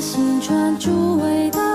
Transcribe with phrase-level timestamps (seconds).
[0.00, 1.67] 心专注味道。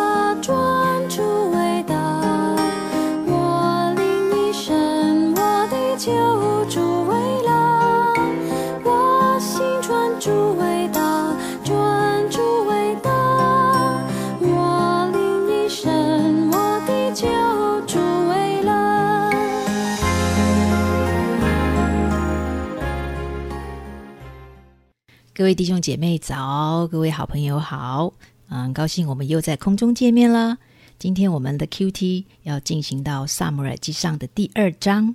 [25.44, 28.14] 各位弟兄姐妹早，各位好朋友好，
[28.48, 30.58] 嗯，高兴我们又在空中见面了。
[30.98, 35.14] 今天我们的 QT 要进行到萨姆尔记上的第二章。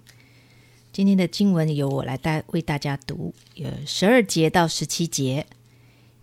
[0.93, 5.47] 今天的经文由我来带为大家读，有十二节到十七节。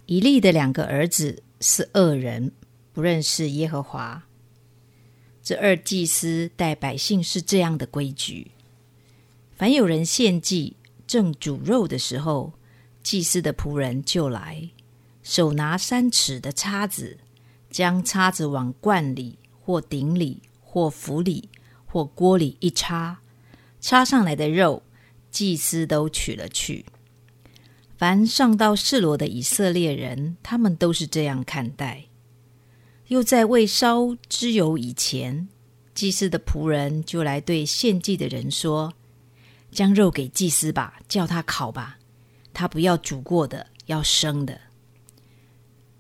[0.06, 2.52] 以利的两个儿子是恶人，
[2.94, 4.22] 不认识耶和华。
[5.42, 8.52] 这二祭司待百姓是这样的规矩：
[9.58, 10.76] 凡有人献祭
[11.08, 12.54] 正煮肉的时候，
[13.06, 14.68] 祭司的仆人就来，
[15.22, 17.16] 手拿三尺的叉子，
[17.70, 21.48] 将叉子往罐里、或鼎里、或釜里、
[21.86, 23.20] 或锅里一插，
[23.80, 24.82] 插上来的肉，
[25.30, 26.84] 祭司都取了去。
[27.96, 32.06] 凡上到示罗的以色列人，他们都是这样看待。
[33.10, 35.48] 又在未烧之油以前，
[35.94, 38.92] 祭司的仆人就来对献祭的人说
[39.70, 42.00] ：“将肉给祭司吧，叫他烤吧。”
[42.56, 44.62] 他不要煮过的，要生的。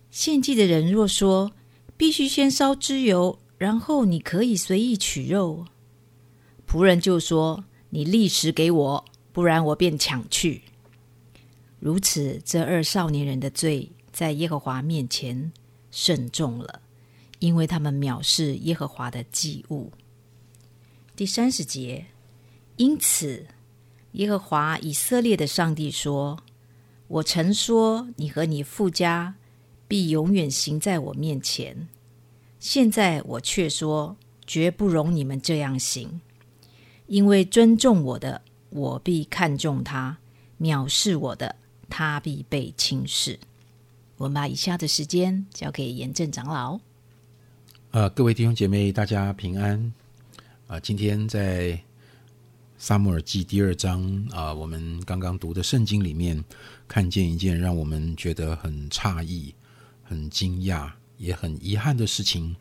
[0.09, 1.51] 献祭的人若说
[1.97, 5.65] 必须先烧脂油，然后你可以随意取肉，
[6.65, 10.61] 仆人就说：“你立时给我，不然我便抢去。”
[11.79, 15.51] 如此，这二少年人的罪在耶和华面前
[15.91, 16.81] 甚重了，
[17.39, 19.91] 因为他们藐视耶和华的祭物。
[21.17, 22.05] 第三十节，
[22.77, 23.45] 因此。
[24.15, 26.39] 耶和华以色列的上帝说
[27.09, 29.35] ：“我曾说，你和你父家
[29.89, 31.89] 必永远行在我面前。
[32.57, 34.15] 现在我却说，
[34.47, 36.21] 绝不容你们这样行。
[37.07, 40.15] 因为尊重我的，我必看重他；
[40.61, 41.53] 藐视我的，
[41.89, 43.37] 他必被轻视。”
[44.15, 46.79] 我们把以下的时间交给严正长老。
[47.91, 49.93] 呃，各位弟兄姐妹，大家平安。
[50.67, 51.77] 啊，今天在。
[52.77, 56.43] 撒母耳记第二章啊，我们刚刚读的圣经里面，
[56.87, 59.53] 看见一件让我们觉得很诧异、
[60.03, 62.53] 很惊讶、也很遗憾的事情。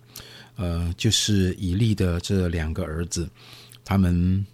[0.55, 3.29] 呃，就是以利的这两个儿子，
[3.85, 4.47] 他们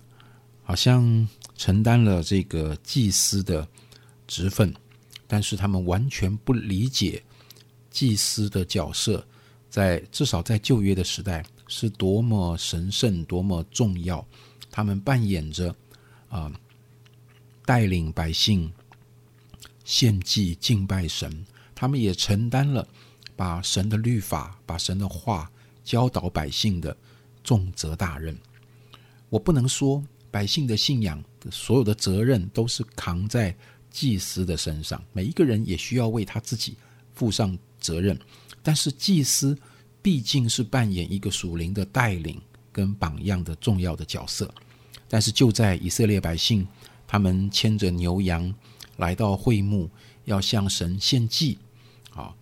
[0.62, 3.68] 好像承担了这个祭司的
[4.26, 4.74] 职分，
[5.26, 7.22] 但是他们完全不理解
[7.90, 9.24] 祭司的角色，
[9.68, 14.26] 在至少在旧约的时代是多么神圣、多么重要。
[14.80, 15.76] 他们扮演着
[16.30, 16.50] 啊，
[17.66, 18.72] 带领百姓
[19.84, 22.88] 献祭敬拜神，他们也承担了
[23.36, 25.52] 把神的律法、把神的话
[25.84, 26.96] 教导百姓的
[27.44, 28.34] 重责大任。
[29.28, 33.54] 我不能说百姓的信仰所有的责任都是扛在
[33.90, 36.74] 祭司的身上，每一个人也需要为他自己
[37.12, 38.18] 负上责任。
[38.62, 39.54] 但是祭司
[40.00, 42.40] 毕竟是扮演一个属灵的带领。
[42.72, 44.48] 跟榜样的重要的角色，
[45.10, 46.66] 但是就在以色列百姓
[47.06, 48.54] 他们牵着牛羊
[48.96, 49.90] 来到会幕，
[50.24, 51.58] 要向神献祭
[52.14, 52.32] 啊！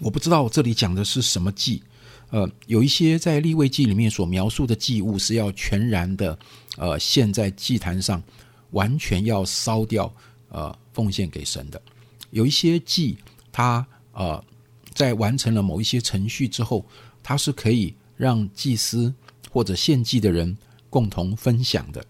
[0.00, 1.82] 我不知道这里讲的是什么祭，
[2.30, 6.38] 呃，有一些在立位记里面所描述的祭物是要全然的
[6.76, 8.22] 呃献在祭坛上，
[8.72, 10.12] 完全要烧掉
[10.48, 11.78] 呃奉献给神的；
[12.30, 13.16] 有一些祭，
[13.52, 14.44] 它呃
[14.92, 16.84] 在完成了某一些程序之后，
[17.22, 17.94] 它是可以。
[18.14, 19.12] 让祭司
[19.50, 20.56] 或者献祭的人
[20.92, 22.04] 共同分享的，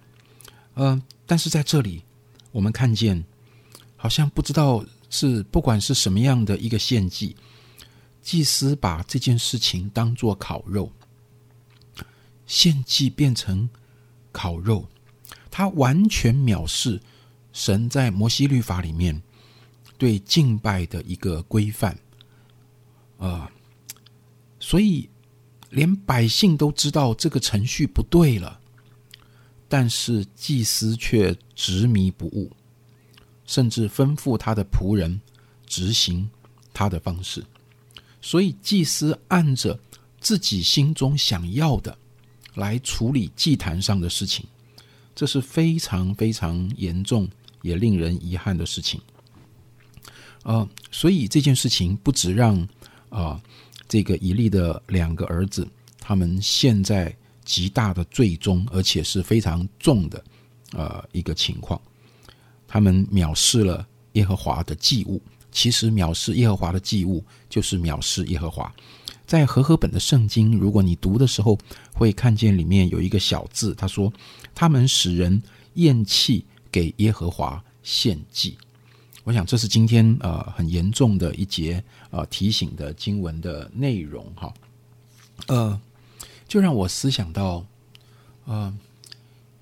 [0.75, 2.03] 呃，但是在这里
[2.51, 3.25] 我们看见，
[3.97, 7.37] 好像不知道是不管是什么样的一个献祭，
[8.21, 10.91] 祭司把这件事情当做烤肉，
[12.45, 13.71] 献祭变成
[14.33, 14.89] 烤肉，
[15.49, 17.01] 他完全藐视
[17.53, 19.23] 神在摩西律法里面
[19.97, 21.97] 对敬拜的一个规范，
[23.19, 23.49] 啊，
[24.59, 25.09] 所以。
[25.73, 28.61] 连百姓都知道这个程序不对了，
[29.73, 32.51] 但是祭司却执迷不悟，
[33.47, 35.19] 甚至吩咐他的仆人
[35.65, 36.29] 执行
[36.75, 37.43] 他的方式。
[38.21, 39.81] 所以祭司按着
[40.21, 41.97] 自己心中想要的
[42.57, 44.45] 来处理祭坛上的事情，
[45.15, 47.27] 这是非常非常严重
[47.63, 49.01] 也令人遗憾的事情。
[50.43, 52.69] 呃，所以这件事情不止让
[53.09, 53.41] 啊。
[53.89, 60.25] 这个以利的两个儿子，他们现在极大的罪中，而且是非常重的，
[60.73, 61.81] 呃，一个情况。
[62.67, 68.73] 他们藐视了耶和华的祭物，其实藐视耶和华的祭物就是藐视耶和华。
[69.27, 71.59] 在和合本的圣经，如果你读的时候，
[71.95, 74.13] 会看见里面有一个小字，他说
[74.55, 75.43] ：“他们使人
[75.75, 78.59] 厌弃给耶和华献祭。”
[79.25, 84.53] 我想这是今天呃很严重的一节呃提醒的经文的内容哈。
[85.47, 85.81] 呃，
[86.53, 87.65] 就让我思想到，
[88.45, 88.71] 呃，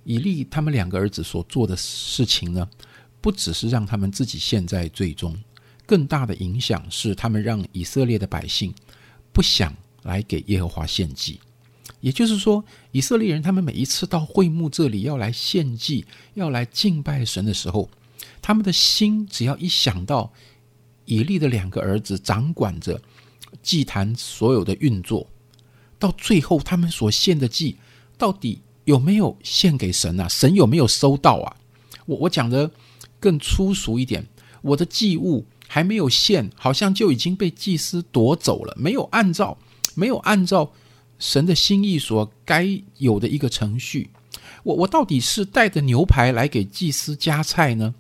[0.03, 2.69] 以利他们两个儿子所做的事情呢，
[3.21, 5.39] 不只是让他们自己陷在最终，
[5.87, 8.75] 更大的影响是他们让以色列的百姓。
[9.33, 9.73] 不想
[10.03, 11.39] 来给耶和华献祭，
[12.01, 16.05] 也就是说，以色列人他们每一次到会幕这里要来献祭、
[16.35, 17.89] 要来敬拜神的时候，
[18.43, 20.33] 他们的心只要一想到
[21.05, 23.01] 以利的两个儿子掌管着
[23.63, 25.31] 祭坛所有的运作，
[26.01, 27.77] 到最后他们所献的祭
[28.19, 30.29] 到底有没有献给神啊？
[30.29, 31.57] 神有没有收到啊？
[32.07, 32.69] 我我讲的
[33.21, 34.27] 更粗俗一点，
[34.63, 35.47] 我的祭物。
[35.73, 38.75] 还没有献，好像就已经被祭司夺走了。
[38.77, 39.57] 没有按照，
[39.95, 40.73] 没有按照
[41.21, 44.11] 神的心意所该有的一个程序。
[44.65, 47.95] 我我到底是带着牛排来给祭司加菜呢，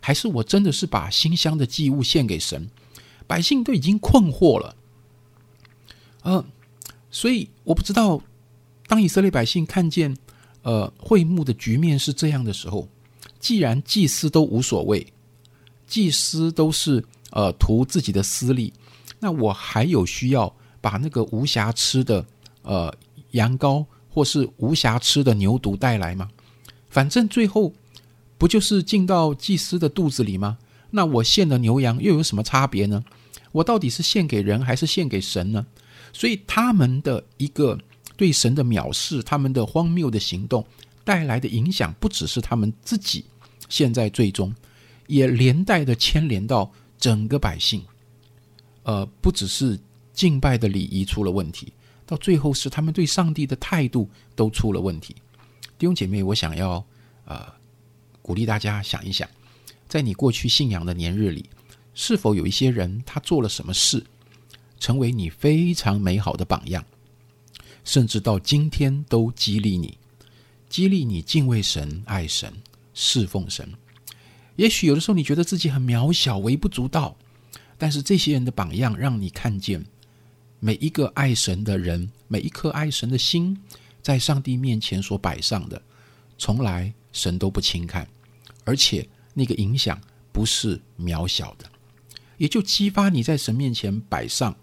[0.00, 2.68] 还是我真的是把馨香的祭物献给神？
[3.28, 4.74] 百姓都已经困惑了。
[6.22, 6.44] 呃，
[7.12, 8.20] 所以我不知道，
[8.88, 10.16] 当以色列百姓看见
[10.62, 12.88] 呃会幕的局面是这样的时候，
[13.38, 15.06] 既然祭司都无所谓。
[15.86, 18.72] 祭司都是呃图自己的私利，
[19.20, 22.24] 那我还有需要把那个无瑕疵的
[22.62, 22.92] 呃
[23.32, 26.30] 羊羔或是无瑕疵的牛犊带来吗？
[26.88, 27.74] 反正最后
[28.38, 30.56] 不就是进到祭司的肚子里吗？
[30.92, 33.04] 那我献的牛羊又有什么差别呢？
[33.52, 35.66] 我到底是献给人还是献给神呢？
[36.12, 37.78] 所以他们的一个
[38.16, 40.64] 对神的藐视，他们的荒谬的行动
[41.04, 43.24] 带来的影响，不只是他们自己
[43.68, 44.54] 现在最终。
[45.08, 47.84] 也连带的牵连到整个百姓，
[48.84, 49.78] 呃，不只是
[50.14, 51.70] 敬拜的礼仪出了问题，
[52.06, 55.14] 到最后是他们对上帝的态度都出了问题。
[55.76, 56.82] 弟兄姐妹，我想要
[57.26, 57.46] 呃
[58.22, 59.28] 鼓励大家想一想，
[59.86, 61.50] 在你过去信仰的年日里，
[61.92, 64.02] 是否有一些人他做了什么事，
[64.82, 66.84] 成为你非常美好的榜样，
[67.84, 69.96] 甚至到今天都激励你，
[70.68, 72.52] 激励你敬畏神、爱神、
[72.92, 73.72] 侍奉神。
[74.56, 77.16] 也许有的时候你觉得自己很渺小、微不足道，
[77.78, 79.86] 但是这些人的榜样让你看见，
[80.58, 83.56] 每一个爱神的人，每一颗爱神的心，
[84.02, 85.80] 在上帝面前所摆上的，
[86.36, 88.08] 从来神都不轻看，
[88.64, 90.00] 而且那个影响
[90.32, 91.70] 不是渺小的，
[92.36, 94.56] 也就激发你在神面前摆上，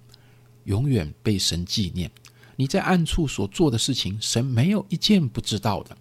[0.70, 2.10] 永远被神纪念。
[2.56, 5.98] 你在暗处所做的事情，神没有一件不知道的。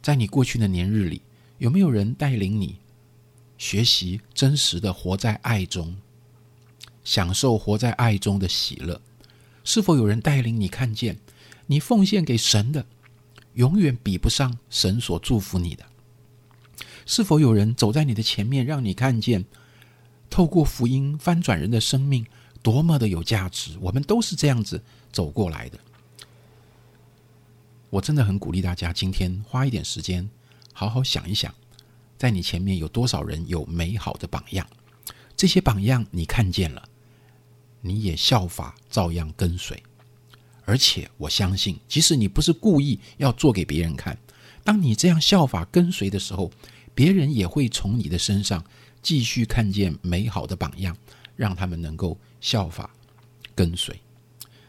[0.00, 1.22] 在你过去的年日里，
[1.58, 2.76] 有没有人带领你？
[3.58, 5.96] 学习真实的活在爱中，
[7.02, 9.00] 享受活在爱中的喜乐。
[9.64, 11.18] 是否有人带领你看见，
[11.66, 12.86] 你奉献给神的，
[13.54, 15.84] 永远比不上神所祝福你的？
[17.06, 19.44] 是否有人走在你的前面，让你看见，
[20.30, 22.26] 透过福音翻转人的生命，
[22.64, 23.76] 多么的有价值？
[23.78, 24.82] 我们都是这样子
[25.12, 25.78] 走过来的。
[27.90, 30.26] 我真的很鼓励大家，今天花一点时间，
[30.72, 31.54] 好好想一想。
[32.16, 34.66] 在你前面有多少人有美好的榜样？
[35.36, 36.82] 这些榜样你看见了，
[37.82, 39.80] 你也效法，照样跟随。
[40.64, 44.16] 而且我相信，即使你不是故意要做给别人看，
[44.64, 46.50] 当你这样效法跟随的时候，
[46.94, 48.64] 别人也会从你的身上
[49.02, 50.96] 继续看见美好的榜样，
[51.36, 52.90] 让他们能够效法
[53.54, 53.98] 跟随。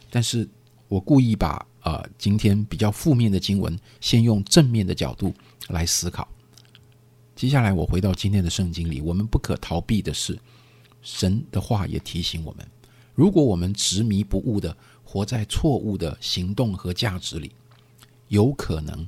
[0.08, 0.48] 但是
[0.88, 5.34] 我故意把呃今天比较负面的经文，先用正面的角度
[5.68, 6.26] 来思考。
[7.34, 10.38] 接下来，我回到今天的圣经里，我们不可逃避的是，
[11.02, 12.66] 神的话也提醒我们：
[13.14, 17.52] 如果我们执迷不悟的活在错误的行动和价值里，
[18.28, 19.06] 有可能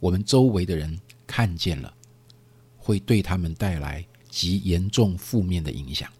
[0.00, 1.92] 我们周围的人看见了，
[2.78, 6.10] 会对他们带来极严重负面的影响。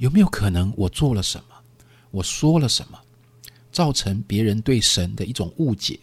[0.00, 1.54] 有没有可能我做了什么，
[2.10, 2.98] 我说了什么，
[3.70, 6.00] 造成别人对神的一种误解，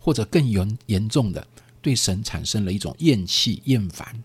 [0.00, 1.46] 或者更严严重的？
[1.80, 4.24] 对神产生了一种厌弃、厌烦，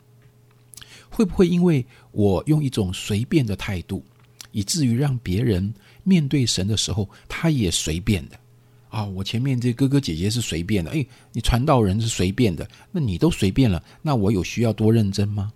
[1.11, 4.03] 会不会因为我用一种随便的态度，
[4.51, 5.71] 以至于让别人
[6.03, 8.39] 面对神的时候，他也随便的
[8.89, 9.05] 啊？
[9.05, 15.53] 我前面这哥哥姐姐是随便的，哎，你传道人是随便的，那你都随便了，那我有需要多认真吗？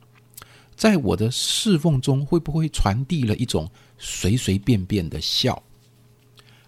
[0.77, 5.61] 在我的侍奉中，会不会传递了一种随随便便的笑？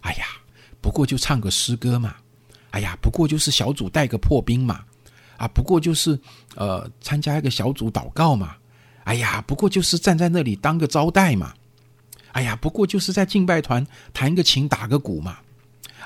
[0.02, 0.26] 哎呀，
[0.82, 2.16] 不过就唱个诗歌嘛，
[2.72, 4.84] 哎呀，不过就是小组带个破冰嘛。
[5.38, 6.20] 啊，不过就是，
[6.56, 8.58] 呃，参加一个小组祷告嘛，
[9.06, 11.54] 哎呀，不过就是站在那里当个招待嘛。
[12.34, 15.38] 哎呀，不过就是在敬拜团弹个琴、打个鼓嘛。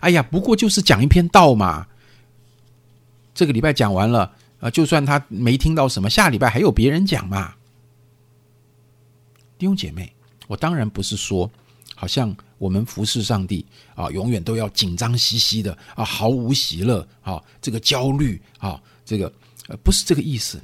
[0.02, 1.88] 哎呀，不过就是讲一篇道嘛。
[3.34, 7.56] 这个礼拜讲完了，啊，就算他没听到什么，下礼拜还有别人讲嘛。
[9.64, 10.12] 弟兄姐妹，
[10.48, 11.50] 我当然不是说，
[11.96, 13.66] 好像我们服侍上帝
[13.96, 19.32] 啊，永远都要紧张兮兮的啊，毫无喜乐啊，这个焦虑啊，这个
[19.70, 20.62] 呃，不是这个意思。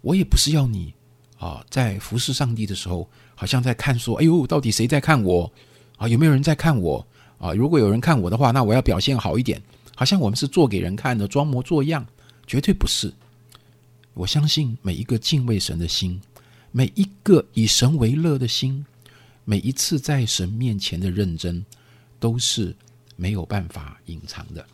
[0.00, 0.92] 我也不是要你
[1.38, 5.48] 啊，在服侍上帝的时候，好像在看说，哎呦，到底谁在看我
[5.96, 6.08] 啊？
[6.08, 7.06] 有没有人在看我
[7.38, 7.52] 啊？
[7.52, 9.62] 如果有人看我的话，那我要表现好一点，
[9.94, 12.04] 好像我们是做给人看的，装模作样，
[12.44, 13.14] 绝对不是。
[14.14, 16.20] 我相信每一个敬畏神的心。
[16.72, 18.84] 每一个以神为乐的心，
[19.44, 21.64] 每一次在神面前的认真，
[22.20, 22.74] 都是
[23.16, 24.64] 没有办法隐藏的。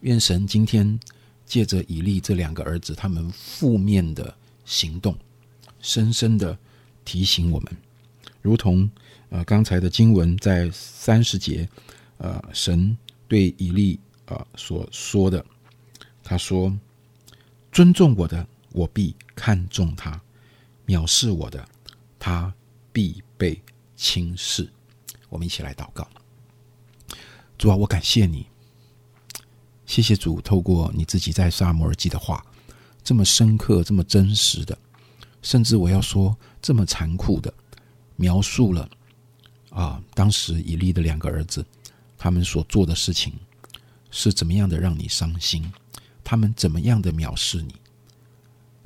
[0.00, 0.98] 愿神今天
[1.46, 5.16] 借着以利这两个儿子他们负面的行动，
[5.80, 6.58] 深深的
[7.04, 7.76] 提醒我们，
[8.42, 8.90] 如同
[9.28, 11.68] 呃刚才的经文在三十节，
[12.18, 12.96] 呃神
[13.28, 15.44] 对以利啊所说的，
[16.24, 16.76] 他说
[17.70, 20.20] ：“尊重我的，我必看重他。”
[20.86, 21.66] 藐视我的，
[22.18, 22.52] 他
[22.92, 23.60] 必被
[23.96, 24.68] 轻视。
[25.28, 26.06] 我们一起来祷告：
[27.58, 28.46] 主啊，我感谢你，
[29.86, 32.44] 谢谢主，透过你自己在萨摩尔记的话，
[33.02, 34.78] 这么深刻、这么真实的，
[35.42, 37.52] 甚至我要说这么残酷的
[38.16, 38.88] 描述了
[39.70, 41.64] 啊，当时以利的两个儿子
[42.16, 43.32] 他们所做的事情
[44.10, 45.72] 是怎么样的让你伤心，
[46.22, 47.74] 他们怎么样的藐视你。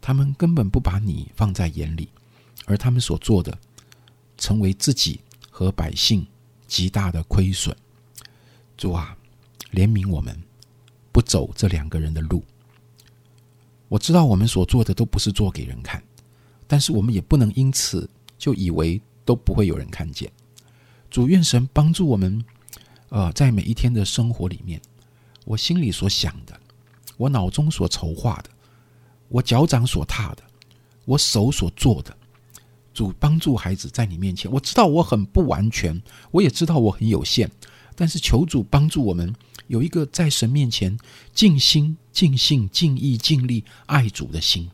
[0.00, 2.09] 他们根本不把你放在眼里，
[2.67, 3.57] 而他们所做的，
[4.37, 6.26] 成为自己和百姓
[6.67, 7.76] 极大的亏损。
[8.76, 9.17] 主啊，
[9.73, 10.40] 怜悯我们，
[11.12, 12.43] 不走这两个人的路。
[13.88, 16.02] 我知道我们所做的都不是做给人看，
[16.67, 20.31] 但是我们也不能因此就以为都不会有人看见。
[21.11, 22.45] 主愿神帮助我们，
[23.09, 24.81] 呃，在每一天的生活里面，
[25.45, 26.61] 我心里所想的，
[27.17, 28.50] 我脑中所筹划的。
[29.29, 30.43] 我脚掌所踏的，
[31.05, 32.17] 我手所做的，
[32.95, 34.51] 主帮助孩子在你面前。
[34.51, 37.51] 我知道我很不完全，我也知道我很有限，
[37.95, 39.35] 但是求主帮助我们
[39.67, 40.99] 有一个在神面前
[41.35, 44.71] 尽心、尽性、尽意、尽力爱主的心。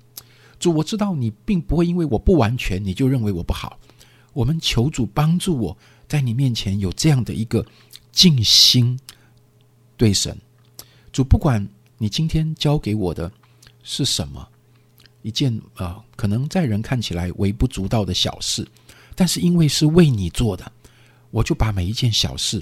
[0.61, 3.79] 主，我知道你并不会因为我不完全，你就认为我不好。
[4.33, 7.67] 我们求主帮助我在你面前有这样的一个
[8.13, 8.99] 尽心
[9.97, 10.37] 对神。
[11.13, 11.69] 主，不管
[11.99, 13.33] 你今天教给我的。
[13.85, 14.49] 是什么
[15.23, 18.67] 一件呃，可能在人看起来微不足道的小事，
[19.15, 20.73] 但是因为是为你做的，
[21.31, 22.61] 我就把每一件小事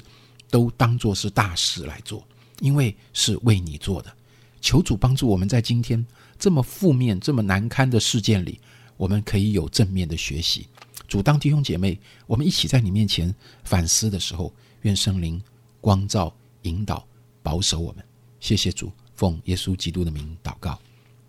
[0.50, 2.23] 都当做是大事来做，
[2.61, 4.12] 因为是为你做的。
[4.61, 6.05] 求主帮助我们在今天
[6.38, 8.61] 这么负面、这么难堪的事件里，
[8.97, 10.67] 我们可以有正面的学习。
[11.09, 14.52] 主当弟兄姐妹，我们一起在你面前反思的时候，
[14.83, 15.43] 愿圣灵
[15.81, 17.05] 光照、引导、
[17.43, 18.05] 保守我们。
[18.38, 20.79] 谢谢主，奉耶稣基督的名祷告。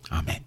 [0.10, 0.44] 阿门。